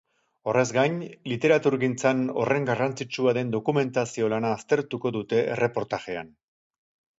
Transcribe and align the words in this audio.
Horrez 0.51 0.61
gain, 0.77 0.95
literaturgintzan 1.31 2.23
horren 2.45 2.65
garrantzitsua 2.71 3.35
den 3.41 3.53
dokumentazio 3.57 4.33
lana 4.35 4.55
aztertuko 4.57 5.15
dute 5.21 5.45
erreportajean. 5.57 6.35